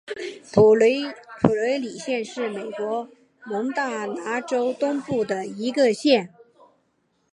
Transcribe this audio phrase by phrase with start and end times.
[0.51, 1.05] 普雷
[1.77, 3.07] 里县是美国
[3.45, 6.33] 蒙大拿州东部的一个县。